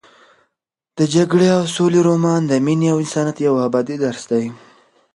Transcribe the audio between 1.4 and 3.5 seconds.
او سولې رومان د مینې او انسانیت